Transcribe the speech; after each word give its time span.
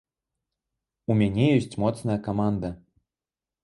У 1.13 1.19
мяне 1.21 1.45
ёсць 1.59 1.79
моцная 1.85 2.19
каманда. 2.31 2.77